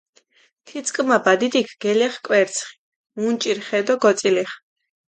[0.65, 2.73] თიწკჷმა ბადიდიქ გელეღჷ კვერცხი,
[3.19, 4.55] მუნჭირჷ ხე დო გოწილიხჷ.